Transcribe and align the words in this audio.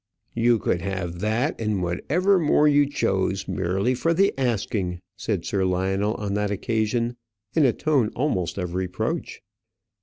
"You 0.33 0.57
could 0.57 0.81
have 0.81 1.19
that 1.19 1.61
and 1.61 1.83
whatever 1.83 2.39
more 2.39 2.67
you 2.67 2.89
chose 2.89 3.47
merely 3.47 3.93
for 3.93 4.15
the 4.15 4.33
asking," 4.35 4.99
said 5.15 5.45
Sir 5.45 5.63
Lionel 5.63 6.15
on 6.15 6.33
that 6.33 6.49
occasion, 6.49 7.17
in 7.53 7.65
a 7.65 7.71
tone 7.71 8.09
almost 8.15 8.57
of 8.57 8.73
reproach. 8.73 9.43